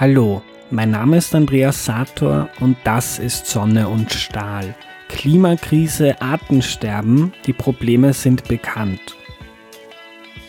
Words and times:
Hallo, 0.00 0.42
mein 0.70 0.92
Name 0.92 1.16
ist 1.16 1.34
Andreas 1.34 1.84
Sator 1.84 2.48
und 2.60 2.76
das 2.84 3.18
ist 3.18 3.46
Sonne 3.46 3.88
und 3.88 4.12
Stahl. 4.12 4.76
Klimakrise, 5.08 6.22
Artensterben, 6.22 7.32
die 7.46 7.52
Probleme 7.52 8.12
sind 8.12 8.46
bekannt. 8.46 9.16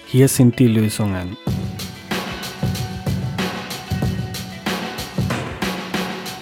Hier 0.06 0.28
sind 0.28 0.60
die 0.60 0.68
Lösungen. 0.68 1.36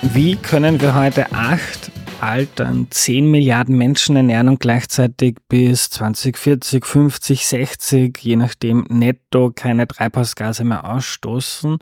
Wie 0.02 0.36
können 0.36 0.82
wir 0.82 0.94
heute 0.94 1.32
acht 1.32 1.90
altern 2.20 2.88
10 2.90 3.30
Milliarden 3.30 3.78
Menschen 3.78 4.16
ernähren 4.16 4.50
und 4.50 4.60
gleichzeitig 4.60 5.38
bis 5.48 5.90
2040, 5.92 6.86
50, 6.86 7.46
60, 7.46 8.18
je 8.20 8.36
nachdem 8.36 8.86
netto 8.90 9.52
keine 9.54 9.88
Treibhausgase 9.88 10.64
mehr 10.64 10.90
ausstoßen 10.90 11.78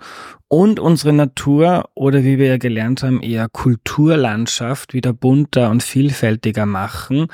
und 0.55 0.79
unsere 0.79 1.11
Natur 1.11 1.89
oder 1.95 2.23
wie 2.23 2.39
wir 2.39 2.47
ja 2.47 2.57
gelernt 2.57 3.03
haben, 3.03 3.21
eher 3.21 3.49
Kulturlandschaft 3.49 4.93
wieder 4.93 5.11
bunter 5.11 5.69
und 5.69 5.83
vielfältiger 5.83 6.65
machen 6.65 7.27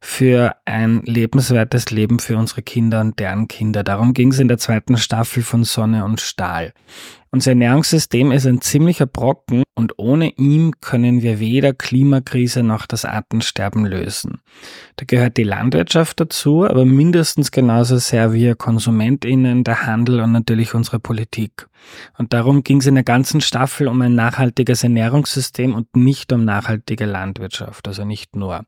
für 0.00 0.56
ein 0.64 1.00
lebenswertes 1.04 1.92
Leben 1.92 2.18
für 2.18 2.36
unsere 2.36 2.62
Kinder 2.62 3.00
und 3.00 3.20
deren 3.20 3.46
Kinder. 3.46 3.84
Darum 3.84 4.12
ging 4.12 4.32
es 4.32 4.40
in 4.40 4.48
der 4.48 4.58
zweiten 4.58 4.96
Staffel 4.96 5.44
von 5.44 5.62
Sonne 5.62 6.04
und 6.04 6.20
Stahl. 6.20 6.72
Unser 7.34 7.50
Ernährungssystem 7.50 8.30
ist 8.30 8.46
ein 8.46 8.60
ziemlicher 8.60 9.06
Brocken 9.06 9.64
und 9.74 9.98
ohne 9.98 10.30
ihn 10.36 10.80
können 10.80 11.22
wir 11.22 11.40
weder 11.40 11.74
Klimakrise 11.74 12.62
noch 12.62 12.86
das 12.86 13.04
Artensterben 13.04 13.86
lösen. 13.86 14.40
Da 14.96 15.04
gehört 15.04 15.36
die 15.36 15.42
Landwirtschaft 15.42 16.20
dazu, 16.20 16.64
aber 16.64 16.84
mindestens 16.84 17.50
genauso 17.50 17.98
sehr 17.98 18.32
wir 18.32 18.54
KonsumentInnen, 18.54 19.64
der 19.64 19.84
Handel 19.84 20.20
und 20.20 20.30
natürlich 20.30 20.74
unsere 20.74 21.00
Politik. 21.00 21.68
Und 22.16 22.32
darum 22.32 22.62
ging 22.64 22.78
es 22.78 22.86
in 22.86 22.94
der 22.94 23.04
ganzen 23.04 23.40
Staffel 23.40 23.88
um 23.88 24.00
ein 24.02 24.14
nachhaltiges 24.14 24.82
Ernährungssystem 24.82 25.74
und 25.74 25.94
nicht 25.96 26.32
um 26.32 26.44
nachhaltige 26.44 27.04
Landwirtschaft, 27.04 27.86
also 27.86 28.04
nicht 28.04 28.34
nur. 28.36 28.64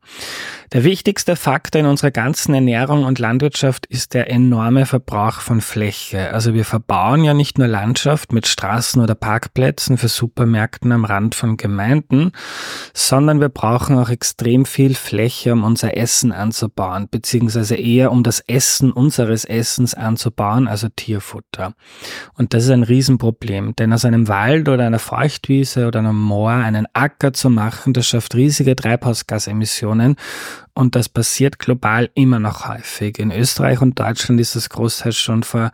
Der 0.73 0.83
wichtigste 0.83 1.35
Faktor 1.35 1.81
in 1.81 1.87
unserer 1.87 2.11
ganzen 2.11 2.53
Ernährung 2.53 3.03
und 3.03 3.19
Landwirtschaft 3.19 3.85
ist 3.87 4.13
der 4.13 4.29
enorme 4.29 4.85
Verbrauch 4.85 5.39
von 5.41 5.61
Fläche. 5.61 6.33
Also 6.33 6.53
wir 6.53 6.65
verbauen 6.65 7.23
ja 7.23 7.33
nicht 7.33 7.57
nur 7.57 7.67
Landschaft 7.67 8.31
mit 8.31 8.47
Straßen 8.47 9.01
oder 9.01 9.15
Parkplätzen 9.15 9.97
für 9.97 10.07
Supermärkten 10.07 10.91
am 10.91 11.05
Rand 11.05 11.35
von 11.35 11.57
Gemeinden, 11.57 12.31
sondern 12.93 13.39
wir 13.41 13.49
brauchen 13.49 13.97
auch 13.97 14.09
extrem 14.09 14.65
viel 14.65 14.95
Fläche, 14.95 15.53
um 15.53 15.63
unser 15.63 15.97
Essen 15.97 16.31
anzubauen, 16.31 17.07
beziehungsweise 17.09 17.75
eher 17.75 18.11
um 18.11 18.23
das 18.23 18.39
Essen 18.41 18.91
unseres 18.91 19.45
Essens 19.45 19.93
anzubauen, 19.93 20.67
also 20.67 20.87
Tierfutter. 20.95 21.73
Und 22.33 22.53
das 22.53 22.65
ist 22.65 22.71
ein 22.71 22.83
Riesenproblem, 22.83 23.75
denn 23.79 23.93
aus 23.93 24.05
einem 24.05 24.27
Wald 24.27 24.69
oder 24.69 24.85
einer 24.85 24.99
Feuchtwiese 24.99 25.87
oder 25.87 25.99
einem 25.99 26.19
Moor 26.19 26.51
einen 26.51 26.87
Acker 26.93 27.33
zu 27.33 27.49
machen, 27.49 27.93
das 27.93 28.07
schafft 28.07 28.35
riesige 28.35 28.75
Treibhausgasemissionen 28.75 30.15
und 30.77 30.95
das 30.95 31.09
passiert 31.09 31.57
global 31.57 32.11
immer 32.13 32.39
noch 32.39 32.67
häufig. 32.67 33.17
In 33.17 33.31
Österreich 33.31 33.81
und 33.81 33.99
Deutschland 33.99 34.39
ist 34.39 34.55
das 34.55 34.69
großteils 34.69 35.17
schon 35.17 35.41
vor 35.41 35.71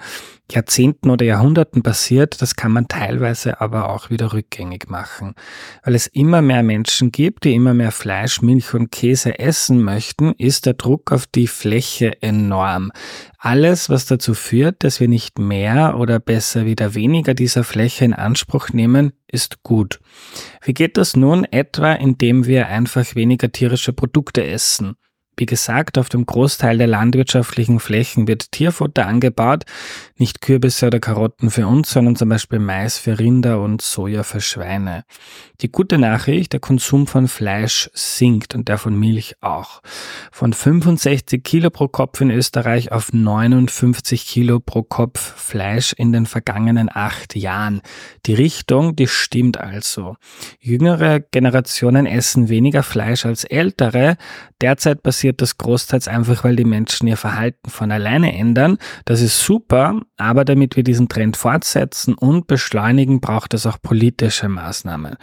Jahrzehnten 0.49 1.09
oder 1.09 1.25
Jahrhunderten 1.25 1.83
passiert. 1.83 2.41
Das 2.41 2.55
kann 2.55 2.71
man 2.71 2.87
teilweise 2.87 3.59
aber 3.59 3.89
auch 3.89 4.09
wieder 4.09 4.31
rückgängig 4.31 4.89
machen. 4.89 5.35
Weil 5.83 5.95
es 5.95 6.07
immer 6.07 6.41
mehr 6.41 6.63
Menschen 6.63 7.11
gibt, 7.11 7.43
die 7.43 7.53
immer 7.53 7.73
mehr 7.73 7.91
Fleisch, 7.91 8.41
Milch 8.41 8.73
und 8.73 8.91
Käse 8.91 9.39
essen 9.39 9.83
möchten, 9.83 10.31
ist 10.37 10.65
der 10.65 10.75
Druck 10.75 11.11
auf 11.11 11.27
die 11.27 11.47
Fläche 11.47 12.21
enorm. 12.21 12.93
Alles, 13.37 13.89
was 13.89 14.05
dazu 14.05 14.33
führt, 14.33 14.85
dass 14.85 15.01
wir 15.01 15.09
nicht 15.09 15.37
mehr 15.37 15.97
oder 15.97 16.19
besser 16.21 16.65
wieder 16.65 16.95
weniger 16.95 17.33
dieser 17.33 17.65
Fläche 17.65 18.05
in 18.05 18.13
Anspruch 18.13 18.69
nehmen, 18.69 19.11
ist 19.33 19.63
gut. 19.63 19.99
Wie 20.61 20.73
geht 20.73 20.97
das 20.97 21.15
nun 21.15 21.43
etwa, 21.45 21.93
indem 21.93 22.45
wir 22.45 22.67
einfach 22.67 23.15
weniger 23.15 23.51
tierische 23.51 23.91
Produkte 23.91 24.45
essen? 24.45 24.95
Wie 25.35 25.47
gesagt, 25.47 25.97
auf 25.97 26.09
dem 26.09 26.25
Großteil 26.27 26.77
der 26.77 26.87
landwirtschaftlichen 26.87 27.79
Flächen 27.79 28.27
wird 28.27 28.51
Tierfutter 28.51 29.07
angebaut, 29.07 29.63
nicht 30.15 30.41
Kürbisse 30.41 30.87
oder 30.87 30.99
Karotten 30.99 31.49
für 31.49 31.65
uns, 31.65 31.91
sondern 31.91 32.15
zum 32.15 32.29
Beispiel 32.29 32.59
Mais 32.59 32.99
für 32.99 33.17
Rinder 33.17 33.59
und 33.59 33.81
Soja 33.81 34.21
für 34.21 34.41
Schweine. 34.41 35.05
Die 35.61 35.71
gute 35.71 35.97
Nachricht, 35.97 36.53
der 36.53 36.59
Konsum 36.59 37.07
von 37.07 37.27
Fleisch 37.27 37.89
sinkt 37.93 38.53
und 38.53 38.67
der 38.67 38.77
von 38.77 38.99
Milch 38.99 39.35
auch. 39.41 39.81
Von 40.31 40.53
65 40.53 41.43
Kilo 41.43 41.71
pro 41.71 41.87
Kopf 41.87 42.21
in 42.21 42.29
Österreich 42.29 42.91
auf 42.91 43.11
59 43.11 44.27
Kilo 44.27 44.59
pro 44.59 44.83
Kopf 44.83 45.19
Fleisch 45.19 45.93
in 45.93 46.11
den 46.11 46.27
vergangenen 46.27 46.89
acht 46.93 47.35
Jahren. 47.35 47.81
Die 48.27 48.35
Richtung, 48.35 48.95
die 48.95 49.07
stimmt 49.07 49.59
also. 49.59 50.15
Jüngere 50.59 51.21
Generationen 51.21 52.05
essen 52.05 52.49
weniger 52.49 52.83
Fleisch 52.83 53.25
als 53.25 53.45
ältere. 53.45 54.17
Derzeit 54.61 55.01
passiert 55.01 55.22
passiert 55.23 55.41
das 55.41 55.57
großteils 55.57 56.09
einfach, 56.09 56.43
weil 56.43 56.57
die 56.57 56.65
Menschen 56.65 57.07
ihr 57.07 57.15
Verhalten 57.15 57.69
von 57.69 57.93
alleine 57.93 58.37
ändern. 58.37 58.77
Das 59.05 59.21
ist 59.21 59.39
super, 59.39 60.01
aber 60.17 60.43
damit 60.43 60.75
wir 60.75 60.83
diesen 60.83 61.07
Trend 61.07 61.37
fortsetzen 61.37 62.13
und 62.13 62.45
beschleunigen, 62.47 63.21
braucht 63.21 63.53
es 63.53 63.65
auch 63.65 63.81
politische 63.81 64.49
Maßnahmen. 64.49 65.15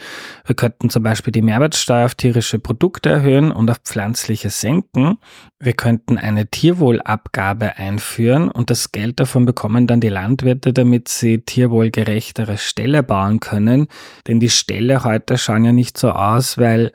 Wir 0.47 0.55
könnten 0.57 0.89
zum 0.89 1.03
Beispiel 1.03 1.33
die 1.33 1.43
Mehrwertsteuer 1.43 2.07
auf 2.07 2.15
tierische 2.15 2.59
Produkte 2.59 3.11
erhöhen 3.11 3.53
und 3.53 3.71
auf 3.71 3.77
pflanzliche 3.85 4.49
senken. 4.49 5.19
Wir 5.59 5.75
könnten 5.75 6.17
eine 6.17 6.47
Tierwohlabgabe 6.47 7.77
einführen 7.77 8.51
und 8.51 8.71
das 8.71 8.93
Geld 8.93 9.21
davon 9.21 9.45
bekommen 9.45 9.87
dann 9.87 10.01
die 10.01 10.09
Landwirte, 10.09 10.73
damit 10.73 11.09
sie 11.09 11.43
tierwohlgerechtere 11.43 12.57
Ställe 12.57 13.03
bauen 13.03 13.41
können. 13.41 13.89
Denn 14.27 14.41
die 14.41 14.49
Ställe 14.49 15.05
heute 15.05 15.37
schauen 15.37 15.67
ja 15.67 15.73
nicht 15.73 15.99
so 15.99 16.13
aus, 16.13 16.57
weil 16.57 16.93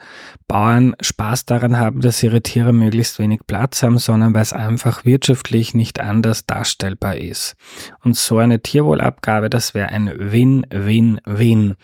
Bauern 0.47 0.95
Spaß 1.01 1.45
daran 1.45 1.77
haben, 1.77 2.01
dass 2.01 2.21
ihre 2.21 2.41
Tiere 2.41 2.71
möglichst 2.71 2.94
wenig 3.19 3.41
Platz 3.47 3.83
haben, 3.83 3.97
sondern 3.97 4.33
weil 4.33 4.41
es 4.41 4.53
einfach 4.53 5.05
wirtschaftlich 5.05 5.73
nicht 5.73 5.99
anders 5.99 6.45
darstellbar 6.45 7.17
ist. 7.17 7.55
Und 8.03 8.15
so 8.15 8.37
eine 8.37 8.61
Tierwohlabgabe, 8.61 9.49
das 9.49 9.73
wäre 9.73 9.89
ein 9.89 10.11
Win-Win-Win. 10.15 11.75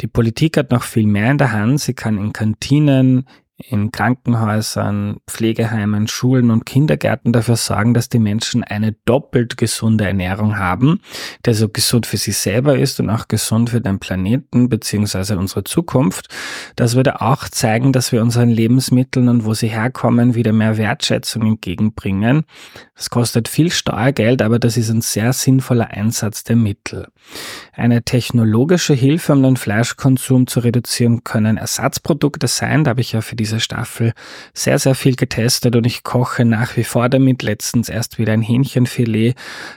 Die 0.00 0.06
Politik 0.06 0.56
hat 0.56 0.70
noch 0.70 0.82
viel 0.82 1.06
mehr 1.06 1.30
in 1.30 1.38
der 1.38 1.52
Hand. 1.52 1.80
Sie 1.80 1.94
kann 1.94 2.18
in 2.18 2.32
Kantinen, 2.32 3.26
in 3.56 3.92
Krankenhäusern, 3.92 5.18
Pflegeheimen, 5.28 6.08
Schulen 6.08 6.50
und 6.50 6.66
Kindergärten 6.66 7.32
dafür 7.32 7.54
sorgen, 7.54 7.94
dass 7.94 8.08
die 8.08 8.18
Menschen 8.18 8.64
eine 8.64 8.92
doppelt 9.04 9.56
gesunde 9.56 10.04
Ernährung 10.04 10.58
haben, 10.58 11.00
der 11.44 11.54
so 11.54 11.68
gesund 11.68 12.06
für 12.06 12.16
sie 12.16 12.32
selber 12.32 12.76
ist 12.76 12.98
und 12.98 13.10
auch 13.10 13.28
gesund 13.28 13.70
für 13.70 13.80
den 13.80 14.00
Planeten 14.00 14.68
bzw. 14.68 15.34
unsere 15.34 15.62
Zukunft. 15.62 16.28
Das 16.74 16.96
würde 16.96 17.20
auch 17.20 17.48
zeigen, 17.48 17.92
dass 17.92 18.10
wir 18.10 18.22
unseren 18.22 18.48
Lebensmitteln 18.48 19.28
und 19.28 19.44
wo 19.44 19.54
sie 19.54 19.68
herkommen 19.68 20.34
wieder 20.34 20.52
mehr 20.52 20.76
Wertschätzung 20.76 21.42
entgegenbringen. 21.46 22.44
Das 22.96 23.08
kostet 23.10 23.46
viel 23.46 23.70
Steuergeld, 23.70 24.42
aber 24.42 24.58
das 24.58 24.76
ist 24.76 24.90
ein 24.90 25.00
sehr 25.00 25.32
sinnvoller 25.32 25.90
Einsatz 25.90 26.42
der 26.42 26.56
Mittel. 26.56 27.06
Eine 27.72 28.02
technologische 28.02 28.94
Hilfe, 28.94 29.32
um 29.32 29.42
den 29.42 29.56
Fleischkonsum 29.56 30.46
zu 30.46 30.60
reduzieren, 30.60 31.24
können 31.24 31.56
Ersatzprodukte 31.56 32.48
sein. 32.48 32.84
Da 32.84 32.90
habe 32.90 33.00
ich 33.00 33.12
ja 33.12 33.20
für 33.20 33.36
die 33.36 33.43
dieser 33.44 33.60
Staffel 33.60 34.14
sehr, 34.54 34.78
sehr 34.78 34.94
viel 34.94 35.16
getestet 35.16 35.76
und 35.76 35.84
ich 35.84 36.02
koche 36.02 36.46
nach 36.46 36.78
wie 36.78 36.84
vor 36.84 37.10
damit. 37.10 37.42
Letztens 37.42 37.90
erst 37.90 38.18
wieder 38.18 38.32
ein 38.32 38.40
Hähnchenfilet, 38.40 39.34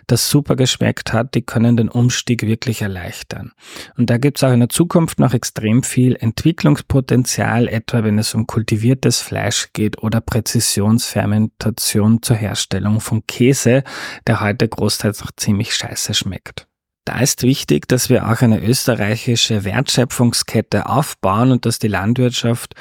das 0.07 0.29
super 0.29 0.55
geschmeckt 0.55 1.11
hat. 1.11 1.35
Die 1.35 1.41
können 1.41 1.75
den 1.75 1.89
Umstieg 1.89 2.43
wirklich 2.43 2.81
erleichtern. 2.81 3.51
Und 3.97 4.09
da 4.09 4.17
gibt 4.17 4.37
es 4.37 4.43
auch 4.43 4.53
in 4.53 4.61
der 4.61 4.69
Zukunft 4.69 5.19
noch 5.19 5.33
extrem 5.33 5.83
viel 5.83 6.15
Entwicklungspotenzial, 6.15 7.67
etwa 7.67 8.05
wenn 8.05 8.19
es 8.19 8.33
um 8.33 8.47
kultiviertes 8.47 9.19
Fleisch 9.19 9.73
geht 9.73 10.01
oder 10.01 10.21
Präzisionsfermentation 10.21 12.21
zur 12.21 12.37
Herstellung 12.37 13.01
von 13.01 13.27
Käse, 13.27 13.83
der 14.27 14.39
heute 14.39 14.69
großteils 14.69 15.19
noch 15.21 15.31
ziemlich 15.35 15.75
scheiße 15.75 16.13
schmeckt. 16.13 16.66
Da 17.07 17.21
ist 17.21 17.41
wichtig, 17.43 17.87
dass 17.87 18.09
wir 18.09 18.29
auch 18.29 18.41
eine 18.41 18.61
österreichische 18.61 19.63
Wertschöpfungskette 19.63 20.89
aufbauen 20.89 21.51
und 21.51 21.65
dass 21.65 21.79
die 21.79 21.87
Landwirtschaft 21.87 22.75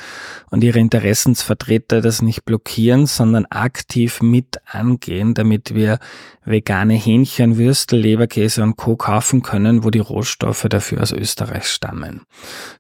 und 0.50 0.64
ihre 0.64 0.80
Interessensvertreter 0.80 2.00
das 2.00 2.22
nicht 2.22 2.44
blockieren, 2.44 3.06
sondern 3.06 3.46
aktiv 3.46 4.20
mit 4.22 4.56
angehen, 4.66 5.34
damit 5.34 5.76
wir 5.76 6.00
vegane 6.44 6.94
Hähnchen, 6.94 7.56
Würstel, 7.56 8.00
Leberkäse 8.00 8.64
und 8.64 8.76
Co. 8.76 8.96
kaufen 8.96 9.42
können, 9.42 9.84
wo 9.84 9.90
die 9.90 10.00
Rohstoffe 10.00 10.66
dafür 10.68 11.02
aus 11.02 11.12
Österreich 11.12 11.68
stammen. 11.68 12.22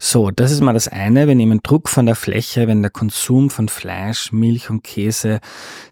So, 0.00 0.32
das 0.32 0.50
ist 0.50 0.62
mal 0.62 0.72
das 0.72 0.88
eine. 0.88 1.28
Wir 1.28 1.36
nehmen 1.36 1.60
Druck 1.62 1.88
von 1.88 2.06
der 2.06 2.16
Fläche, 2.16 2.66
wenn 2.66 2.82
der 2.82 2.90
Konsum 2.90 3.50
von 3.50 3.68
Fleisch, 3.68 4.32
Milch 4.32 4.68
und 4.68 4.82
Käse 4.82 5.38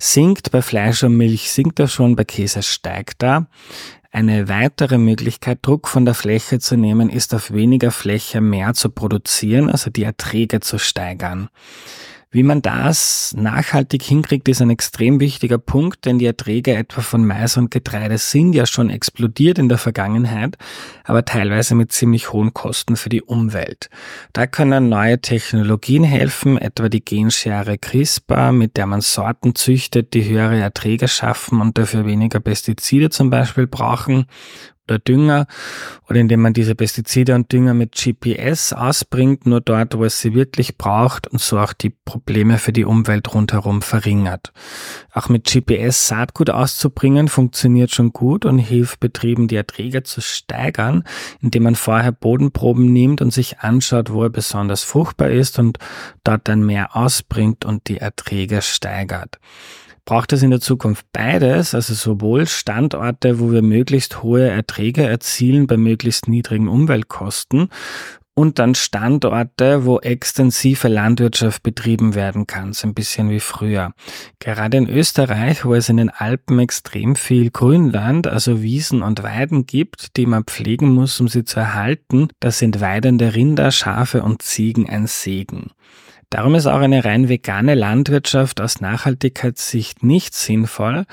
sinkt. 0.00 0.50
Bei 0.50 0.62
Fleisch 0.62 1.04
und 1.04 1.16
Milch 1.16 1.52
sinkt 1.52 1.78
er 1.78 1.86
schon, 1.86 2.16
bei 2.16 2.24
Käse 2.24 2.64
steigt 2.64 3.22
er. 3.22 3.46
Eine 4.14 4.48
weitere 4.48 4.96
Möglichkeit, 4.96 5.58
Druck 5.62 5.88
von 5.88 6.04
der 6.04 6.14
Fläche 6.14 6.60
zu 6.60 6.76
nehmen, 6.76 7.10
ist 7.10 7.34
auf 7.34 7.52
weniger 7.52 7.90
Fläche 7.90 8.40
mehr 8.40 8.72
zu 8.72 8.88
produzieren, 8.88 9.68
also 9.68 9.90
die 9.90 10.04
Erträge 10.04 10.60
zu 10.60 10.78
steigern. 10.78 11.48
Wie 12.34 12.42
man 12.42 12.62
das 12.62 13.32
nachhaltig 13.38 14.02
hinkriegt, 14.02 14.48
ist 14.48 14.60
ein 14.60 14.68
extrem 14.68 15.20
wichtiger 15.20 15.56
Punkt, 15.56 16.04
denn 16.04 16.18
die 16.18 16.26
Erträge 16.26 16.74
etwa 16.74 17.00
von 17.00 17.24
Mais 17.24 17.56
und 17.56 17.70
Getreide 17.70 18.18
sind 18.18 18.54
ja 18.54 18.66
schon 18.66 18.90
explodiert 18.90 19.56
in 19.60 19.68
der 19.68 19.78
Vergangenheit, 19.78 20.58
aber 21.04 21.24
teilweise 21.24 21.76
mit 21.76 21.92
ziemlich 21.92 22.32
hohen 22.32 22.52
Kosten 22.52 22.96
für 22.96 23.08
die 23.08 23.22
Umwelt. 23.22 23.88
Da 24.32 24.48
können 24.48 24.88
neue 24.88 25.20
Technologien 25.20 26.02
helfen, 26.02 26.58
etwa 26.58 26.88
die 26.88 27.04
Genschere 27.04 27.78
CRISPR, 27.78 28.50
mit 28.50 28.76
der 28.78 28.86
man 28.86 29.00
Sorten 29.00 29.54
züchtet, 29.54 30.12
die 30.12 30.28
höhere 30.28 30.58
Erträge 30.58 31.06
schaffen 31.06 31.60
und 31.60 31.78
dafür 31.78 32.04
weniger 32.04 32.40
Pestizide 32.40 33.10
zum 33.10 33.30
Beispiel 33.30 33.68
brauchen 33.68 34.26
oder 34.88 34.98
Dünger 34.98 35.46
oder 36.08 36.20
indem 36.20 36.42
man 36.42 36.52
diese 36.52 36.74
Pestizide 36.74 37.34
und 37.34 37.50
Dünger 37.50 37.74
mit 37.74 37.92
GPS 37.92 38.72
ausbringt, 38.72 39.46
nur 39.46 39.60
dort, 39.60 39.96
wo 39.96 40.04
es 40.04 40.20
sie 40.20 40.34
wirklich 40.34 40.76
braucht 40.76 41.26
und 41.28 41.40
so 41.40 41.58
auch 41.58 41.72
die 41.72 41.90
Probleme 41.90 42.58
für 42.58 42.72
die 42.72 42.84
Umwelt 42.84 43.32
rundherum 43.34 43.80
verringert. 43.80 44.52
Auch 45.12 45.28
mit 45.28 45.44
GPS 45.44 46.08
Saatgut 46.08 46.50
auszubringen 46.50 47.28
funktioniert 47.28 47.92
schon 47.92 48.12
gut 48.12 48.44
und 48.44 48.58
hilft 48.58 49.00
Betrieben, 49.00 49.48
die 49.48 49.56
Erträge 49.56 50.02
zu 50.02 50.20
steigern, 50.20 51.04
indem 51.40 51.62
man 51.62 51.74
vorher 51.74 52.12
Bodenproben 52.12 52.92
nimmt 52.92 53.22
und 53.22 53.32
sich 53.32 53.60
anschaut, 53.60 54.12
wo 54.12 54.24
er 54.24 54.30
besonders 54.30 54.84
fruchtbar 54.84 55.30
ist 55.30 55.58
und 55.58 55.78
dort 56.22 56.48
dann 56.48 56.64
mehr 56.64 56.96
ausbringt 56.96 57.64
und 57.64 57.88
die 57.88 57.98
Erträge 57.98 58.60
steigert 58.60 59.38
braucht 60.04 60.32
es 60.32 60.42
in 60.42 60.50
der 60.50 60.60
Zukunft 60.60 61.06
beides, 61.12 61.74
also 61.74 61.94
sowohl 61.94 62.46
Standorte, 62.46 63.40
wo 63.40 63.50
wir 63.50 63.62
möglichst 63.62 64.22
hohe 64.22 64.48
Erträge 64.48 65.04
erzielen 65.04 65.66
bei 65.66 65.76
möglichst 65.76 66.28
niedrigen 66.28 66.68
Umweltkosten 66.68 67.68
und 68.34 68.58
dann 68.58 68.74
Standorte, 68.74 69.84
wo 69.84 70.00
extensive 70.00 70.88
Landwirtschaft 70.88 71.62
betrieben 71.62 72.14
werden 72.14 72.46
kann, 72.46 72.72
so 72.72 72.88
ein 72.88 72.94
bisschen 72.94 73.30
wie 73.30 73.40
früher. 73.40 73.92
Gerade 74.40 74.76
in 74.76 74.88
Österreich, 74.88 75.64
wo 75.64 75.74
es 75.74 75.88
in 75.88 75.96
den 75.96 76.10
Alpen 76.10 76.58
extrem 76.58 77.14
viel 77.14 77.50
Grünland, 77.50 78.26
also 78.26 78.60
Wiesen 78.60 79.02
und 79.02 79.22
Weiden 79.22 79.66
gibt, 79.66 80.16
die 80.16 80.26
man 80.26 80.44
pflegen 80.44 80.92
muss, 80.92 81.20
um 81.20 81.28
sie 81.28 81.44
zu 81.44 81.60
erhalten, 81.60 82.28
da 82.40 82.50
sind 82.50 82.80
weidende 82.80 83.34
Rinder, 83.34 83.70
Schafe 83.70 84.22
und 84.22 84.42
Ziegen 84.42 84.88
ein 84.88 85.06
Segen. 85.06 85.70
Darum 86.30 86.54
ist 86.54 86.66
auch 86.66 86.80
eine 86.80 87.04
rein 87.04 87.28
vegane 87.28 87.74
Landwirtschaft 87.74 88.60
aus 88.60 88.80
Nachhaltigkeitssicht 88.80 90.02
nicht 90.02 90.34
sinnvoll, 90.34 91.06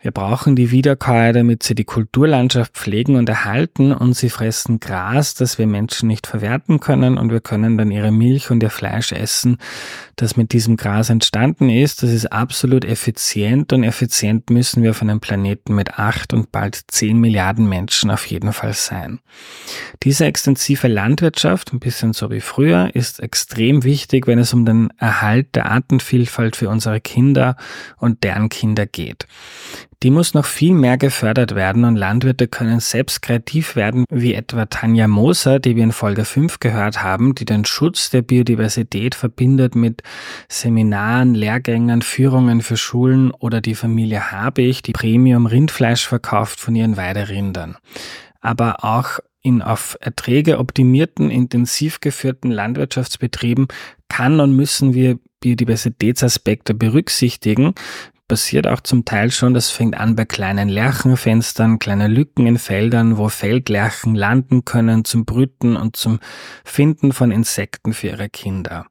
wir 0.00 0.12
brauchen 0.12 0.54
die 0.54 0.70
Wiederkäuer, 0.70 1.32
damit 1.32 1.64
sie 1.64 1.74
die 1.74 1.82
Kulturlandschaft 1.82 2.74
pflegen 2.74 3.16
und 3.16 3.28
erhalten 3.28 3.92
und 3.92 4.14
sie 4.14 4.30
fressen 4.30 4.78
Gras, 4.78 5.34
das 5.34 5.58
wir 5.58 5.66
Menschen 5.66 6.06
nicht 6.06 6.28
verwerten 6.28 6.78
können 6.78 7.18
und 7.18 7.32
wir 7.32 7.40
können 7.40 7.76
dann 7.76 7.90
ihre 7.90 8.12
Milch 8.12 8.52
und 8.52 8.62
ihr 8.62 8.70
Fleisch 8.70 9.10
essen, 9.10 9.56
das 10.14 10.36
mit 10.36 10.52
diesem 10.52 10.76
Gras 10.76 11.10
entstanden 11.10 11.68
ist. 11.68 12.04
Das 12.04 12.10
ist 12.10 12.26
absolut 12.26 12.84
effizient 12.84 13.72
und 13.72 13.82
effizient 13.82 14.50
müssen 14.50 14.84
wir 14.84 14.90
auf 14.90 15.02
einem 15.02 15.18
Planeten 15.18 15.74
mit 15.74 15.98
acht 15.98 16.32
und 16.32 16.52
bald 16.52 16.80
zehn 16.86 17.18
Milliarden 17.18 17.68
Menschen 17.68 18.12
auf 18.12 18.24
jeden 18.26 18.52
Fall 18.52 18.74
sein. 18.74 19.18
Diese 20.04 20.26
extensive 20.26 20.86
Landwirtschaft, 20.86 21.72
ein 21.72 21.80
bisschen 21.80 22.12
so 22.12 22.30
wie 22.30 22.40
früher, 22.40 22.94
ist 22.94 23.18
extrem 23.18 23.82
wichtig, 23.82 24.28
wenn 24.28 24.38
es 24.38 24.47
um 24.52 24.64
den 24.64 24.88
Erhalt 24.98 25.54
der 25.54 25.70
Artenvielfalt 25.70 26.56
für 26.56 26.68
unsere 26.68 27.00
Kinder 27.00 27.56
und 27.96 28.24
deren 28.24 28.48
Kinder 28.48 28.86
geht. 28.86 29.26
Die 30.04 30.12
muss 30.12 30.32
noch 30.32 30.44
viel 30.44 30.74
mehr 30.74 30.96
gefördert 30.96 31.56
werden 31.56 31.84
und 31.84 31.96
Landwirte 31.96 32.46
können 32.46 32.78
selbst 32.78 33.20
kreativ 33.20 33.74
werden, 33.74 34.04
wie 34.08 34.32
etwa 34.32 34.66
Tanja 34.66 35.08
Moser, 35.08 35.58
die 35.58 35.74
wir 35.74 35.82
in 35.82 35.90
Folge 35.90 36.24
5 36.24 36.60
gehört 36.60 37.02
haben, 37.02 37.34
die 37.34 37.44
den 37.44 37.64
Schutz 37.64 38.08
der 38.08 38.22
Biodiversität 38.22 39.16
verbindet 39.16 39.74
mit 39.74 40.04
Seminaren, 40.48 41.34
Lehrgängen, 41.34 42.02
Führungen 42.02 42.62
für 42.62 42.76
Schulen 42.76 43.32
oder 43.32 43.60
die 43.60 43.74
Familie 43.74 44.30
Habich, 44.30 44.82
die 44.82 44.92
Premium 44.92 45.46
Rindfleisch 45.46 46.06
verkauft 46.06 46.60
von 46.60 46.76
ihren 46.76 46.96
Weiderindern. 46.96 47.76
Aber 48.40 48.84
auch 48.84 49.20
in 49.42 49.62
auf 49.62 49.96
Erträge 50.00 50.58
optimierten, 50.58 51.30
intensiv 51.30 52.00
geführten 52.00 52.50
Landwirtschaftsbetrieben 52.50 53.68
kann 54.08 54.40
und 54.40 54.54
müssen 54.54 54.94
wir 54.94 55.18
Biodiversitätsaspekte 55.40 56.74
berücksichtigen, 56.74 57.74
passiert 58.28 58.66
auch 58.66 58.80
zum 58.80 59.04
Teil 59.04 59.30
schon, 59.30 59.54
das 59.54 59.70
fängt 59.70 59.96
an 59.96 60.14
bei 60.14 60.26
kleinen 60.26 60.68
Lerchenfenstern, 60.68 61.78
kleine 61.78 62.08
Lücken 62.08 62.46
in 62.46 62.58
Feldern, 62.58 63.16
wo 63.16 63.28
Feldlerchen 63.28 64.14
landen 64.14 64.64
können 64.64 65.04
zum 65.04 65.24
Brüten 65.24 65.76
und 65.76 65.96
zum 65.96 66.20
Finden 66.64 67.12
von 67.12 67.30
Insekten 67.30 67.94
für 67.94 68.08
ihre 68.08 68.28
Kinder. 68.28 68.86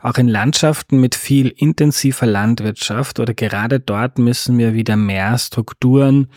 Auch 0.00 0.16
in 0.16 0.28
Landschaften 0.28 1.00
mit 1.00 1.14
viel 1.14 1.48
intensiver 1.48 2.26
Landwirtschaft 2.26 3.20
oder 3.20 3.34
gerade 3.34 3.80
dort 3.80 4.18
müssen 4.18 4.58
wir 4.58 4.74
wieder 4.74 4.96
mehr 4.96 5.38
Strukturen 5.38 6.28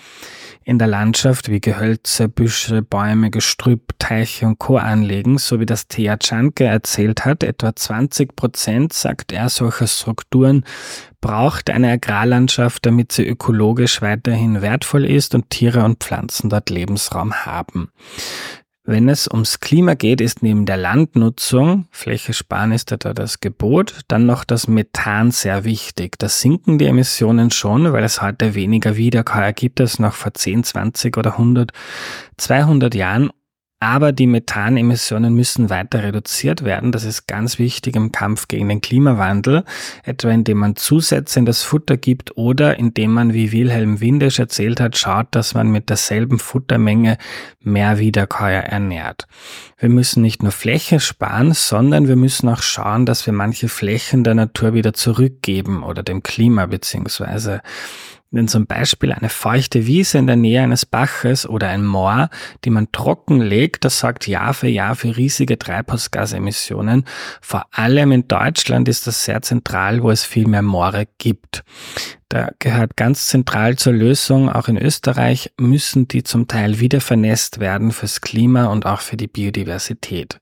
in 0.64 0.78
der 0.78 0.88
Landschaft 0.88 1.50
wie 1.50 1.60
Gehölze, 1.60 2.30
Büsche, 2.30 2.82
Bäume, 2.82 3.32
Gestrüpp, 3.32 3.94
Teiche 3.98 4.46
und 4.46 4.60
Co. 4.60 4.78
anlegen, 4.78 5.38
so 5.38 5.60
wie 5.60 5.66
das 5.66 5.88
Thea 5.88 6.18
Czanke 6.18 6.66
erzählt 6.66 7.26
hat. 7.26 7.44
Etwa 7.44 7.76
20 7.76 8.36
Prozent, 8.36 8.94
sagt 8.94 9.32
er, 9.32 9.50
solcher 9.50 9.88
Strukturen 9.88 10.64
braucht 11.22 11.70
eine 11.70 11.92
Agrarlandschaft, 11.92 12.86
damit 12.86 13.12
sie 13.12 13.28
ökologisch 13.28 14.02
weiterhin 14.02 14.62
wertvoll 14.62 15.06
ist 15.06 15.36
und 15.36 15.50
Tiere 15.50 15.84
und 15.84 16.04
Pflanzen 16.04 16.50
dort 16.50 16.70
Lebensraum 16.70 17.34
haben. 17.34 17.92
Wenn 18.92 19.08
es 19.08 19.28
ums 19.28 19.60
Klima 19.60 19.94
geht, 19.94 20.20
ist 20.20 20.42
neben 20.42 20.66
der 20.66 20.76
Landnutzung, 20.76 21.86
Fläche 21.92 22.34
sparen 22.34 22.72
ist 22.72 22.92
etwa 22.92 23.14
das 23.14 23.40
Gebot, 23.40 24.00
dann 24.08 24.26
noch 24.26 24.44
das 24.44 24.68
Methan 24.68 25.30
sehr 25.30 25.64
wichtig. 25.64 26.18
Da 26.18 26.28
sinken 26.28 26.80
die 26.80 26.88
Emissionen 26.88 27.52
schon, 27.52 27.94
weil 27.94 28.04
es 28.04 28.24
heute 28.24 28.56
weniger 28.56 28.98
Wiederkäuer 28.98 29.54
gibt 29.54 29.80
als 29.80 30.00
noch 30.00 30.16
vor 30.16 30.34
10, 30.34 30.64
20 30.64 31.18
oder 31.18 31.34
100, 31.34 31.72
200 32.38 32.96
Jahren 32.96 33.30
aber 33.80 34.12
die 34.12 34.28
Methanemissionen 34.28 35.34
müssen 35.34 35.70
weiter 35.70 36.04
reduziert 36.04 36.66
werden. 36.66 36.92
Das 36.92 37.06
ist 37.06 37.28
ganz 37.28 37.60
wichtig 37.60 37.96
im 37.96 38.12
Kampf 38.12 38.50
gegen 38.50 38.68
den 38.68 38.82
Klimawandel, 38.82 39.64
etwa 40.04 40.30
indem 40.32 40.58
man 40.58 40.76
Zusätze 40.76 41.40
in 41.40 41.46
das 41.46 41.64
Futter 41.64 41.96
gibt 41.96 42.36
oder 42.36 42.78
indem 42.78 43.14
man, 43.14 43.34
wie 43.34 43.54
Wilhelm 43.54 44.02
Windisch 44.02 44.40
erzählt 44.40 44.82
hat, 44.82 44.98
schaut, 44.98 45.28
dass 45.32 45.54
man 45.54 45.72
mit 45.72 45.90
derselben 45.90 46.40
Futtermenge 46.40 47.18
mehr 47.62 48.00
Wiederkäuer 48.00 48.64
ernährt. 48.64 49.28
Wir 49.78 49.90
müssen 49.90 50.22
nicht 50.22 50.44
nur 50.44 50.52
Fläche 50.52 51.00
sparen, 51.00 51.54
sondern 51.54 52.10
wir 52.10 52.18
müssen 52.18 52.50
auch 52.50 52.62
schauen, 52.62 53.06
dass 53.06 53.26
wir 53.26 53.34
manche 53.34 53.70
Flächen 53.70 54.26
der 54.26 54.36
Natur 54.36 54.74
wieder 54.74 54.94
zurückgeben 54.94 55.84
oder 55.84 56.04
dem 56.04 56.22
Klima 56.22 56.66
beziehungsweise 56.66 57.62
wenn 58.32 58.48
zum 58.48 58.68
Beispiel 58.68 59.12
eine 59.12 59.30
feuchte 59.30 59.88
Wiese 59.88 60.20
in 60.20 60.28
der 60.28 60.36
Nähe 60.36 60.62
eines 60.62 60.86
Baches 60.86 61.48
oder 61.48 61.68
ein 61.70 61.86
Moor, 61.86 62.30
die 62.64 62.70
man 62.70 62.92
trocken 62.92 63.42
legt, 63.42 63.86
das 63.86 64.00
sorgt 64.00 64.28
Jahr 64.28 64.54
für 64.54 64.68
Jahr 64.68 64.96
für 64.96 65.18
riesige 65.18 65.58
Treibhausgasemissionen. 65.58 67.06
Vor 67.42 67.66
allem 67.72 68.12
in 68.12 68.28
Deutschland 68.28 68.88
ist 68.88 69.08
das 69.08 69.26
sehr 69.26 69.42
zentral, 69.42 70.04
wo 70.04 70.12
es 70.12 70.24
viel 70.24 70.48
mehr 70.48 70.62
Moore 70.62 71.08
gibt. 71.18 71.64
Da 72.30 72.52
gehört 72.60 72.96
ganz 72.96 73.28
zentral 73.28 73.78
zur 73.78 73.94
Lösung, 73.94 74.50
auch 74.50 74.68
in 74.68 74.78
Österreich 74.78 75.52
müssen 75.58 76.08
die 76.08 76.22
zum 76.22 76.48
Teil 76.48 76.80
wieder 76.80 77.02
vernässt 77.02 77.60
werden 77.60 77.92
fürs 77.92 78.22
Klima 78.22 78.68
und 78.68 78.86
auch 78.86 79.02
für 79.02 79.18
die 79.18 79.28
Biodiversität. 79.28 80.40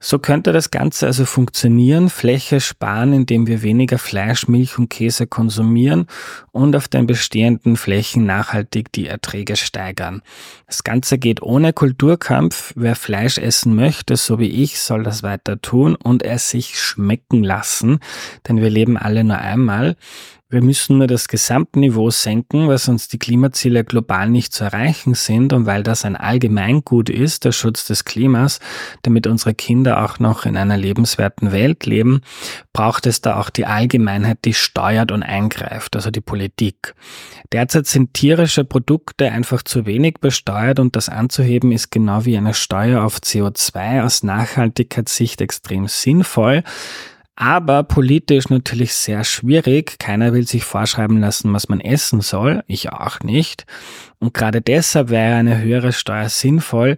So 0.00 0.18
könnte 0.18 0.52
das 0.52 0.70
Ganze 0.70 1.06
also 1.06 1.24
funktionieren, 1.24 2.10
Fläche 2.10 2.60
sparen, 2.60 3.12
indem 3.12 3.46
wir 3.46 3.62
weniger 3.62 3.98
Fleisch, 3.98 4.48
Milch 4.48 4.78
und 4.78 4.88
Käse 4.90 5.26
konsumieren 5.26 6.06
und 6.52 6.76
auf 6.76 6.88
den 6.88 7.06
bestehenden 7.06 7.76
Flächen 7.76 8.26
nachhaltig 8.26 8.92
die 8.92 9.06
Erträge 9.06 9.56
steigern. 9.56 10.22
Das 10.66 10.84
Ganze 10.84 11.18
geht 11.18 11.42
ohne 11.42 11.72
Kulturkampf. 11.72 12.72
Wer 12.76 12.96
Fleisch 12.96 13.38
essen 13.38 13.74
möchte, 13.74 14.16
so 14.16 14.38
wie 14.38 14.48
ich, 14.48 14.80
soll 14.80 15.02
das 15.02 15.22
weiter 15.22 15.60
tun 15.60 15.94
und 15.94 16.22
es 16.22 16.50
sich 16.50 16.78
schmecken 16.78 17.42
lassen, 17.44 17.98
denn 18.48 18.60
wir 18.60 18.70
leben 18.70 18.96
alle 18.96 19.24
nur 19.24 19.38
einmal. 19.38 19.96
Wir 20.54 20.62
müssen 20.62 20.98
nur 20.98 21.08
das 21.08 21.26
Gesamtniveau 21.26 22.10
senken, 22.10 22.68
weil 22.68 22.78
sonst 22.78 23.12
die 23.12 23.18
Klimaziele 23.18 23.82
global 23.82 24.30
nicht 24.30 24.52
zu 24.52 24.62
erreichen 24.62 25.14
sind 25.14 25.52
und 25.52 25.66
weil 25.66 25.82
das 25.82 26.04
ein 26.04 26.14
Allgemeingut 26.14 27.10
ist, 27.10 27.44
der 27.44 27.50
Schutz 27.50 27.88
des 27.88 28.04
Klimas, 28.04 28.60
damit 29.02 29.26
unsere 29.26 29.52
Kinder 29.52 30.04
auch 30.04 30.20
noch 30.20 30.46
in 30.46 30.56
einer 30.56 30.76
lebenswerten 30.76 31.50
Welt 31.50 31.86
leben, 31.86 32.20
braucht 32.72 33.06
es 33.06 33.20
da 33.20 33.40
auch 33.40 33.50
die 33.50 33.66
Allgemeinheit, 33.66 34.44
die 34.44 34.54
steuert 34.54 35.10
und 35.10 35.24
eingreift, 35.24 35.96
also 35.96 36.12
die 36.12 36.20
Politik. 36.20 36.94
Derzeit 37.50 37.88
sind 37.88 38.14
tierische 38.14 38.64
Produkte 38.64 39.32
einfach 39.32 39.64
zu 39.64 39.86
wenig 39.86 40.20
besteuert 40.20 40.78
und 40.78 40.94
das 40.94 41.08
anzuheben 41.08 41.72
ist 41.72 41.90
genau 41.90 42.26
wie 42.26 42.36
eine 42.36 42.54
Steuer 42.54 43.02
auf 43.02 43.18
CO2 43.18 44.04
aus 44.04 44.22
Nachhaltigkeitssicht 44.22 45.40
extrem 45.40 45.88
sinnvoll. 45.88 46.62
Aber 47.36 47.82
politisch 47.82 48.48
natürlich 48.48 48.94
sehr 48.94 49.24
schwierig. 49.24 49.98
Keiner 49.98 50.32
will 50.32 50.46
sich 50.46 50.64
vorschreiben 50.64 51.18
lassen, 51.18 51.52
was 51.52 51.68
man 51.68 51.80
essen 51.80 52.20
soll. 52.20 52.62
Ich 52.68 52.92
auch 52.92 53.20
nicht. 53.20 53.66
Und 54.20 54.34
gerade 54.34 54.60
deshalb 54.60 55.10
wäre 55.10 55.34
eine 55.34 55.60
höhere 55.60 55.92
Steuer 55.92 56.28
sinnvoll. 56.28 56.96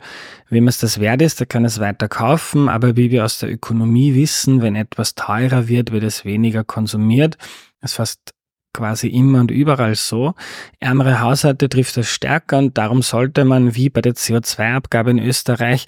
Wem 0.50 0.69
es 0.69 0.78
das 0.78 1.00
wert 1.00 1.23
ist, 1.23 1.40
der 1.40 1.47
kann 1.47 1.64
es 1.64 1.81
weiter 1.81 2.09
kaufen. 2.09 2.69
Aber 2.69 2.97
wie 2.97 3.11
wir 3.11 3.25
aus 3.25 3.38
der 3.38 3.50
Ökonomie 3.50 4.14
wissen, 4.14 4.61
wenn 4.61 4.76
etwas 4.76 5.14
teurer 5.14 5.69
wird, 5.69 5.90
wird 5.90 6.05
es 6.05 6.26
weniger 6.26 6.64
konsumiert. 6.64 7.38
Das 7.81 7.93
ist 7.93 7.97
fast 7.97 8.36
quasi 8.76 9.09
immer 9.09 9.40
und 9.40 9.50
überall 9.50 9.95
so. 9.95 10.35
Ärmere 10.80 11.21
Haushalte 11.21 11.68
trifft 11.68 11.97
es 11.97 12.09
stärker 12.09 12.59
und 12.59 12.76
darum 12.76 13.00
sollte 13.00 13.45
man, 13.47 13.75
wie 13.75 13.88
bei 13.88 14.02
der 14.02 14.14
CO2-Abgabe 14.14 15.11
in 15.11 15.18
Österreich, 15.18 15.87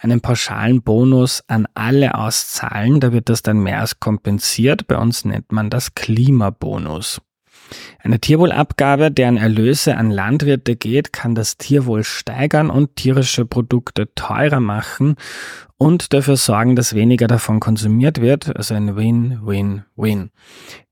einen 0.00 0.20
pauschalen 0.20 0.82
Bonus 0.82 1.42
an 1.48 1.66
alle 1.74 2.14
auszahlen. 2.14 3.00
Da 3.00 3.12
wird 3.12 3.28
das 3.28 3.42
dann 3.42 3.58
mehr 3.58 3.80
als 3.80 3.98
kompensiert. 3.98 4.86
Bei 4.86 4.96
uns 4.96 5.24
nennt 5.24 5.50
man 5.50 5.68
das 5.68 5.94
Klimabonus. 5.94 7.20
Eine 8.02 8.20
Tierwohlabgabe, 8.20 9.10
deren 9.10 9.36
Erlöse 9.36 9.96
an 9.96 10.10
Landwirte 10.10 10.76
geht, 10.76 11.12
kann 11.12 11.34
das 11.34 11.58
Tierwohl 11.58 12.04
steigern 12.04 12.70
und 12.70 12.96
tierische 12.96 13.44
Produkte 13.44 14.14
teurer 14.14 14.60
machen 14.60 15.16
und 15.78 16.12
dafür 16.12 16.36
sorgen, 16.36 16.74
dass 16.74 16.94
weniger 16.94 17.28
davon 17.28 17.60
konsumiert 17.60 18.20
wird. 18.20 18.54
Also 18.56 18.74
ein 18.74 18.96
Win-Win-Win. 18.96 20.30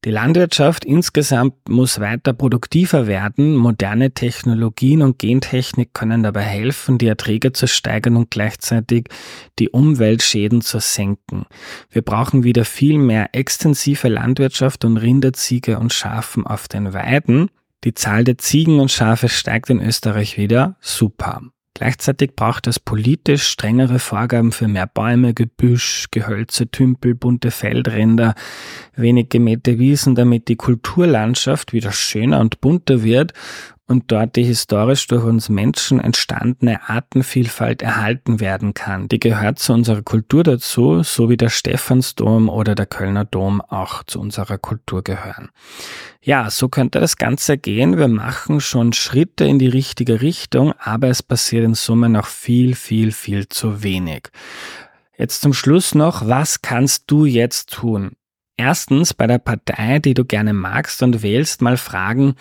Die 0.05 0.11
Landwirtschaft 0.11 0.85
insgesamt 0.85 1.69
muss 1.69 1.99
weiter 1.99 2.33
produktiver 2.33 3.09
werden. 3.09 3.57
Moderne 3.57 4.13
Technologien 4.13 5.03
und 5.03 5.19
Gentechnik 5.19 5.93
können 5.93 6.23
dabei 6.23 6.43
helfen, 6.43 6.99
die 6.99 7.09
Erträge 7.09 7.53
zu 7.53 7.67
steigern 7.67 8.17
und 8.17 8.31
gleichzeitig 8.31 9.09
die 9.59 9.71
Umweltschäden 9.71 10.61
zu 10.61 10.79
senken. 10.79 11.47
Wir 11.91 12.03
brauchen 12.03 12.45
wieder 12.45 12.65
viel 12.65 12.99
mehr 12.99 13.31
extensive 13.35 14.09
Landwirtschaft 14.09 14.85
und 14.85 14.99
Rinder, 14.99 15.33
Ziege 15.33 15.81
und 15.81 15.93
Schafen 15.93 16.47
auf 16.47 16.69
den 16.69 16.93
Weiden. 16.93 17.51
Die 17.83 17.95
Zahl 17.95 18.23
der 18.23 18.39
Ziegen 18.39 18.79
und 18.79 18.93
Schafe 18.93 19.29
steigt 19.29 19.69
in 19.69 19.81
Österreich 19.81 20.39
wieder. 20.39 20.77
Super. 20.81 21.43
Gleichzeitig 21.77 22.35
braucht 22.35 22.69
es 22.69 22.81
politisch 22.81 23.43
strengere 23.43 23.99
Vorgaben 23.99 24.51
für 24.51 24.67
mehr 24.67 24.87
Bäume, 24.87 25.35
Gebüsch, 25.35 26.07
Gehölze, 26.11 26.71
Tümpel, 26.71 27.15
bunte 27.15 27.51
Feldränder, 27.51 28.35
wenig 28.95 29.29
gemähte 29.29 29.79
Wiesen, 29.79 30.15
damit 30.15 30.49
die 30.49 30.57
Kulturlandschaft 30.57 31.75
wieder 31.75 31.93
schöner 31.93 32.41
und 32.41 32.63
bunter 32.63 33.03
wird 33.03 33.35
und 33.87 34.11
dort 34.11 34.37
die 34.37 34.43
historisch 34.43 35.07
durch 35.07 35.25
uns 35.25 35.49
Menschen 35.49 36.01
entstandene 36.01 36.89
Artenvielfalt 36.89 37.83
erhalten 37.83 38.41
werden 38.41 38.75
kann. 38.75 39.09
Die 39.09 39.21
gehört 39.21 39.59
zu 39.59 39.73
unserer 39.73 40.03
Kultur 40.03 40.43
dazu, 40.43 41.03
so 41.03 41.29
wie 41.29 41.37
der 41.37 41.51
Stephansdom 41.51 42.49
oder 42.49 42.75
der 42.75 42.87
Kölner 42.87 43.25
Dom 43.25 43.61
auch 43.61 44.03
zu 44.03 44.21
unserer 44.21 44.59
Kultur 44.59 45.03
gehören. 45.03 45.51
Ja, 46.21 46.51
so 46.51 46.69
könnte 46.69 46.99
das 46.99 47.17
Ganze 47.17 47.59
gehen. 47.59 47.97
Wir 47.97 48.09
machen 48.09 48.61
schon 48.61 48.93
Schritte 48.93 49.45
in 49.45 49.61
die 49.61 49.69
richtige 49.69 50.21
Richtung, 50.21 50.73
aber 50.79 51.09
es 51.09 51.23
passiert 51.23 51.65
in 51.65 51.75
Summe 51.75 52.09
noch 52.09 52.27
viel, 52.27 52.75
viel, 52.75 53.13
viel 53.13 53.49
zu 53.49 53.85
wenig. 53.85 54.31
Jetzt 55.17 55.41
zum 55.41 55.55
Schluss 55.55 55.95
noch, 55.95 56.27
was 56.27 56.61
kannst 56.61 57.05
du 57.07 57.25
jetzt 57.25 57.73
tun? 57.73 58.17
Erstens 58.59 59.13
bei 59.13 59.27
der 59.27 59.39
Partei, 59.39 59.99
die 59.99 60.15
du 60.15 60.25
gerne 60.25 60.55
magst 60.55 61.03
und 61.03 61.23
wählst, 61.23 61.61
mal 61.61 61.77
fragen, 61.77 62.37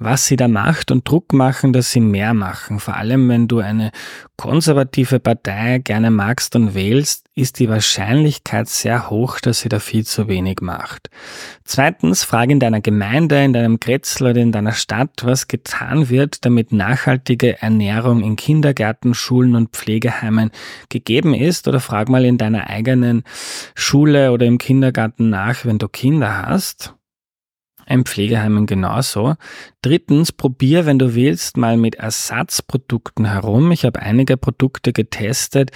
was 0.00 0.26
sie 0.26 0.34
da 0.34 0.48
macht 0.48 0.90
und 0.90 1.08
Druck 1.08 1.32
machen, 1.32 1.72
dass 1.72 1.92
sie 1.92 2.00
mehr 2.00 2.34
machen. 2.34 2.80
Vor 2.80 2.96
allem, 2.96 3.28
wenn 3.28 3.46
du 3.46 3.60
eine 3.60 3.92
konservative 4.40 5.20
Partei 5.20 5.80
gerne 5.84 6.10
magst 6.10 6.56
und 6.56 6.74
wählst, 6.74 7.26
ist 7.34 7.58
die 7.58 7.68
Wahrscheinlichkeit 7.68 8.70
sehr 8.70 9.10
hoch, 9.10 9.38
dass 9.38 9.60
sie 9.60 9.68
da 9.68 9.80
viel 9.80 10.06
zu 10.06 10.28
wenig 10.28 10.62
macht. 10.62 11.10
Zweitens, 11.66 12.24
frage 12.24 12.52
in 12.52 12.58
deiner 12.58 12.80
Gemeinde, 12.80 13.44
in 13.44 13.52
deinem 13.52 13.80
Kretzel 13.80 14.28
oder 14.28 14.40
in 14.40 14.50
deiner 14.50 14.72
Stadt, 14.72 15.10
was 15.24 15.46
getan 15.46 16.08
wird, 16.08 16.46
damit 16.46 16.72
nachhaltige 16.72 17.60
Ernährung 17.60 18.22
in 18.22 18.36
Kindergärten, 18.36 19.12
Schulen 19.12 19.54
und 19.56 19.76
Pflegeheimen 19.76 20.52
gegeben 20.88 21.34
ist 21.34 21.68
oder 21.68 21.80
frag 21.80 22.08
mal 22.08 22.24
in 22.24 22.38
deiner 22.38 22.70
eigenen 22.70 23.24
Schule 23.74 24.32
oder 24.32 24.46
im 24.46 24.56
Kindergarten 24.56 25.28
nach, 25.28 25.66
wenn 25.66 25.76
du 25.76 25.86
Kinder 25.86 26.46
hast 26.46 26.94
im 27.90 28.04
Pflegeheimen 28.04 28.66
genauso. 28.66 29.34
Drittens, 29.82 30.32
probier, 30.32 30.86
wenn 30.86 30.98
du 30.98 31.14
willst, 31.14 31.56
mal 31.56 31.76
mit 31.76 31.96
Ersatzprodukten 31.96 33.26
herum. 33.26 33.72
Ich 33.72 33.84
habe 33.84 34.00
einige 34.00 34.36
Produkte 34.36 34.92
getestet, 34.92 35.72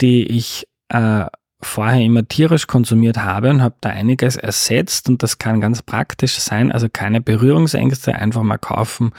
die 0.00 0.26
ich 0.26 0.66
äh, 0.88 1.26
vorher 1.60 2.04
immer 2.04 2.26
tierisch 2.26 2.66
konsumiert 2.66 3.18
habe 3.18 3.50
und 3.50 3.62
habe 3.62 3.74
da 3.80 3.90
einiges 3.90 4.36
ersetzt 4.36 5.08
und 5.08 5.22
das 5.22 5.38
kann 5.38 5.60
ganz 5.60 5.82
praktisch 5.82 6.38
sein. 6.38 6.70
Also 6.70 6.88
keine 6.88 7.20
Berührungsängste, 7.20 8.14
einfach 8.14 8.42
mal 8.42 8.58
kaufen 8.58 9.12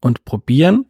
und 0.00 0.24
probieren. 0.24 0.86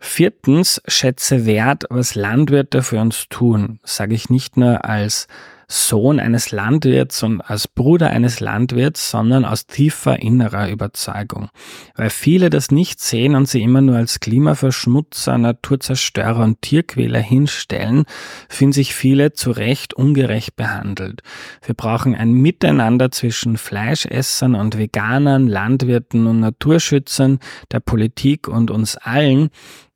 Viertens, 0.00 0.80
schätze 0.86 1.44
wert, 1.44 1.84
was 1.90 2.14
Landwirte 2.14 2.82
für 2.82 2.98
uns 2.98 3.28
tun. 3.28 3.80
sage 3.84 4.14
ich 4.14 4.30
nicht 4.30 4.56
nur 4.56 4.86
als 4.86 5.28
Sohn 5.72 6.18
eines 6.18 6.50
Landwirts 6.50 7.22
und 7.22 7.40
als 7.40 7.68
Bruder 7.68 8.10
eines 8.10 8.40
Landwirts, 8.40 9.10
sondern 9.10 9.44
aus 9.44 9.68
tiefer 9.68 10.20
innerer 10.20 10.68
Überzeugung. 10.68 11.48
Weil 11.94 12.10
viele 12.10 12.50
das 12.50 12.72
nicht 12.72 13.00
sehen 13.00 13.36
und 13.36 13.48
sie 13.48 13.62
immer 13.62 13.80
nur 13.80 13.94
als 13.94 14.18
Klimaverschmutzer, 14.18 15.38
Naturzerstörer 15.38 16.42
und 16.42 16.60
Tierquäler 16.60 17.20
hinstellen, 17.20 18.04
fühlen 18.48 18.72
sich 18.72 18.94
viele 18.94 19.32
zu 19.32 19.52
Recht 19.52 19.94
ungerecht 19.94 20.56
behandelt. 20.56 21.22
Wir 21.64 21.76
brauchen 21.76 22.16
ein 22.16 22.32
Miteinander 22.32 23.12
zwischen 23.12 23.56
Fleischessern 23.56 24.56
und 24.56 24.76
Veganern, 24.76 25.46
Landwirten 25.46 26.26
und 26.26 26.40
Naturschützern, 26.40 27.38
der 27.70 27.78
Politik 27.78 28.48
und 28.48 28.72
uns 28.72 28.96
allen, 28.96 29.50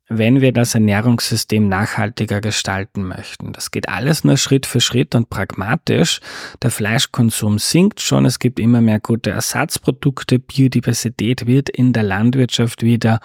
wenn 0.07 0.39
wir 0.39 0.51
das 0.51 0.75
Ernährungssystem 0.75 1.67
nachhaltiger 1.67 2.39
gestalten 2.39 3.03
möchten. 3.03 3.53
Das 3.53 3.71
geht 3.71 3.89
alles 3.89 4.23
nur 4.23 4.37
Schritt 4.37 4.67
für 4.67 4.79
Schritt 4.79 5.15
und 5.15 5.29
pragmatisch. 5.29 6.19
Der 6.61 6.69
Fleischkonsum 6.69 7.57
sinkt 7.57 8.01
schon, 8.01 8.25
es 8.25 8.37
gibt 8.37 8.59
immer 8.59 8.81
mehr 8.81 8.99
gute 8.99 9.31
Ersatzprodukte, 9.31 10.37
Biodiversität 10.37 11.47
wird 11.47 11.69
in 11.69 11.91
der 11.91 12.03
Landwirtschaft 12.03 12.83
wieder 12.83 13.19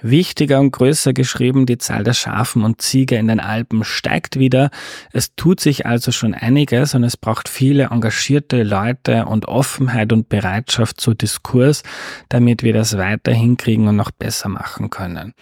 wichtiger 0.00 0.60
und 0.60 0.72
größer 0.72 1.12
geschrieben, 1.12 1.66
die 1.66 1.78
Zahl 1.78 2.04
der 2.04 2.14
Schafen 2.14 2.62
und 2.64 2.80
Ziege 2.80 3.16
in 3.16 3.28
den 3.28 3.40
Alpen 3.40 3.84
steigt 3.84 4.38
wieder. 4.38 4.70
Es 5.12 5.34
tut 5.34 5.60
sich 5.60 5.86
also 5.86 6.12
schon 6.12 6.34
einiges 6.34 6.94
und 6.94 7.04
es 7.04 7.16
braucht 7.16 7.48
viele 7.48 7.88
engagierte 7.90 8.62
Leute 8.62 9.26
und 9.26 9.46
Offenheit 9.46 10.12
und 10.12 10.28
Bereitschaft 10.28 11.00
zu 11.00 11.14
Diskurs, 11.14 11.82
damit 12.28 12.62
wir 12.62 12.72
das 12.72 12.96
weiter 12.96 13.32
hinkriegen 13.32 13.88
und 13.88 13.96
noch 13.96 14.10
besser 14.10 14.48
machen 14.48 14.90
können. 14.90 15.34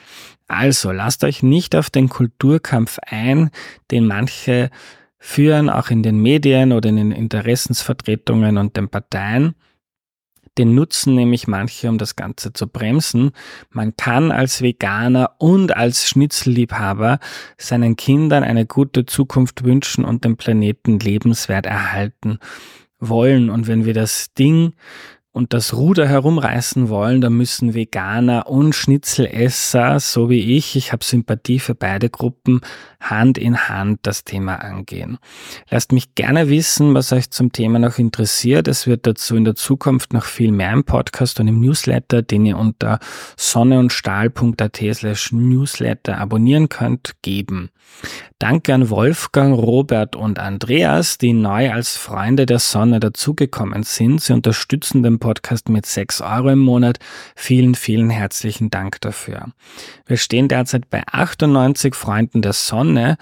Also 0.48 0.92
lasst 0.92 1.24
euch 1.24 1.42
nicht 1.42 1.74
auf 1.74 1.90
den 1.90 2.08
Kulturkampf 2.08 2.98
ein, 3.04 3.50
den 3.90 4.06
manche 4.06 4.70
führen, 5.18 5.68
auch 5.68 5.90
in 5.90 6.02
den 6.02 6.20
Medien 6.20 6.72
oder 6.72 6.88
in 6.88 6.96
den 6.96 7.12
Interessensvertretungen 7.12 8.58
und 8.58 8.76
den 8.76 8.88
Parteien. 8.88 9.54
Den 10.58 10.74
nutzen 10.74 11.14
nämlich 11.14 11.48
manche, 11.48 11.88
um 11.88 11.98
das 11.98 12.16
Ganze 12.16 12.52
zu 12.52 12.66
bremsen. 12.66 13.32
Man 13.70 13.96
kann 13.96 14.32
als 14.32 14.62
Veganer 14.62 15.32
und 15.38 15.76
als 15.76 16.08
Schnitzelliebhaber 16.08 17.18
seinen 17.58 17.96
Kindern 17.96 18.42
eine 18.42 18.64
gute 18.64 19.04
Zukunft 19.04 19.64
wünschen 19.64 20.04
und 20.04 20.24
den 20.24 20.36
Planeten 20.36 20.98
lebenswert 20.98 21.66
erhalten 21.66 22.38
wollen. 22.98 23.50
Und 23.50 23.66
wenn 23.66 23.84
wir 23.84 23.92
das 23.92 24.32
Ding 24.32 24.72
und 25.36 25.52
das 25.52 25.74
Ruder 25.74 26.08
herumreißen 26.08 26.88
wollen, 26.88 27.20
dann 27.20 27.34
müssen 27.34 27.74
Veganer 27.74 28.46
und 28.46 28.74
Schnitzelesser, 28.74 30.00
so 30.00 30.30
wie 30.30 30.56
ich, 30.56 30.76
ich 30.76 30.92
habe 30.92 31.04
Sympathie 31.04 31.58
für 31.58 31.74
beide 31.74 32.08
Gruppen, 32.08 32.62
Hand 33.00 33.36
in 33.36 33.68
Hand 33.68 34.00
das 34.04 34.24
Thema 34.24 34.54
angehen. 34.56 35.18
Lasst 35.68 35.92
mich 35.92 36.14
gerne 36.14 36.48
wissen, 36.48 36.94
was 36.94 37.12
euch 37.12 37.30
zum 37.30 37.52
Thema 37.52 37.78
noch 37.78 37.98
interessiert. 37.98 38.66
Es 38.66 38.86
wird 38.86 39.06
dazu 39.06 39.36
in 39.36 39.44
der 39.44 39.56
Zukunft 39.56 40.14
noch 40.14 40.24
viel 40.24 40.52
mehr 40.52 40.72
im 40.72 40.84
Podcast 40.84 41.38
und 41.38 41.48
im 41.48 41.60
Newsletter, 41.60 42.22
den 42.22 42.46
ihr 42.46 42.56
unter 42.56 42.98
sonneundstahl.at 43.36 44.80
slash 44.94 45.32
newsletter 45.32 46.16
abonnieren 46.16 46.70
könnt, 46.70 47.12
geben. 47.20 47.68
Danke 48.38 48.74
an 48.74 48.90
Wolfgang, 48.90 49.56
Robert 49.56 50.14
und 50.14 50.38
Andreas, 50.38 51.16
die 51.16 51.32
neu 51.32 51.72
als 51.72 51.96
Freunde 51.96 52.44
der 52.44 52.58
Sonne 52.58 53.00
dazugekommen 53.00 53.82
sind. 53.82 54.20
Sie 54.20 54.34
unterstützen 54.34 55.02
den 55.02 55.18
Podcast 55.26 55.68
mit 55.68 55.86
6 55.86 56.20
Euro 56.20 56.50
im 56.50 56.60
Monat. 56.60 56.98
Vielen, 57.34 57.74
vielen 57.74 58.10
herzlichen 58.10 58.70
Dank 58.70 59.00
dafür. 59.00 59.46
Wir 60.06 60.18
stehen 60.18 60.46
derzeit 60.46 60.88
bei 60.88 61.02
98 61.04 61.96
Freunden 61.96 62.42
der 62.42 62.52
Sonne 62.52 63.16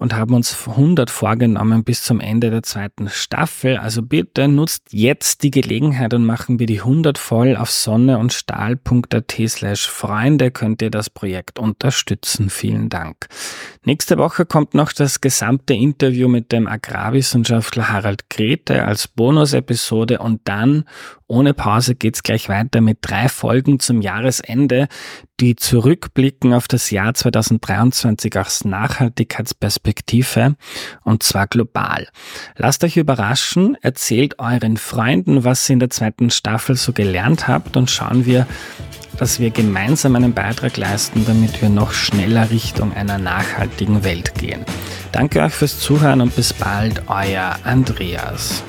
und 0.00 0.14
haben 0.14 0.32
uns 0.32 0.66
100 0.66 1.10
vorgenommen 1.10 1.84
bis 1.84 2.02
zum 2.02 2.20
Ende 2.20 2.50
der 2.50 2.62
zweiten 2.62 3.10
Staffel. 3.10 3.76
Also 3.76 4.00
bitte 4.00 4.48
nutzt 4.48 4.84
jetzt 4.92 5.42
die 5.42 5.50
Gelegenheit 5.50 6.14
und 6.14 6.24
machen 6.24 6.58
wir 6.58 6.66
die 6.66 6.80
100 6.80 7.18
voll. 7.18 7.54
Auf 7.54 7.70
sonne 7.70 8.16
und 8.16 8.32
stahl.at 8.32 9.34
slash 9.46 9.86
Freunde 9.86 10.50
könnt 10.50 10.80
ihr 10.80 10.90
das 10.90 11.10
Projekt 11.10 11.58
unterstützen. 11.58 12.48
Vielen 12.48 12.88
Dank. 12.88 13.26
Nächste 13.84 14.16
Woche 14.16 14.46
kommt 14.46 14.72
noch 14.72 14.92
das 14.92 15.20
gesamte 15.20 15.74
Interview 15.74 16.28
mit 16.28 16.50
dem 16.50 16.66
Agrarwissenschaftler 16.66 17.90
Harald 17.90 18.30
Grete 18.30 18.86
als 18.86 19.06
Bonusepisode 19.06 20.20
und 20.20 20.40
dann 20.44 20.84
ohne 21.30 21.54
Pause 21.54 21.94
geht's 21.94 22.22
gleich 22.24 22.48
weiter 22.48 22.80
mit 22.80 22.98
drei 23.02 23.28
Folgen 23.28 23.78
zum 23.78 24.02
Jahresende, 24.02 24.88
die 25.38 25.54
zurückblicken 25.54 26.52
auf 26.52 26.66
das 26.66 26.90
Jahr 26.90 27.14
2023 27.14 28.36
aus 28.36 28.64
Nachhaltigkeitsperspektive 28.64 30.56
und 31.04 31.22
zwar 31.22 31.46
global. 31.46 32.08
Lasst 32.56 32.82
euch 32.82 32.96
überraschen, 32.96 33.76
erzählt 33.80 34.40
euren 34.40 34.76
Freunden, 34.76 35.44
was 35.44 35.70
ihr 35.70 35.74
in 35.74 35.80
der 35.80 35.90
zweiten 35.90 36.30
Staffel 36.30 36.74
so 36.74 36.92
gelernt 36.92 37.46
habt 37.46 37.76
und 37.76 37.90
schauen 37.90 38.26
wir, 38.26 38.46
dass 39.16 39.38
wir 39.38 39.50
gemeinsam 39.50 40.16
einen 40.16 40.34
Beitrag 40.34 40.76
leisten, 40.76 41.24
damit 41.26 41.62
wir 41.62 41.68
noch 41.68 41.92
schneller 41.92 42.50
Richtung 42.50 42.92
einer 42.92 43.18
nachhaltigen 43.18 44.02
Welt 44.02 44.34
gehen. 44.34 44.64
Danke 45.12 45.42
euch 45.42 45.52
fürs 45.52 45.78
Zuhören 45.78 46.22
und 46.22 46.34
bis 46.34 46.52
bald, 46.52 47.02
euer 47.08 47.56
Andreas. 47.64 48.64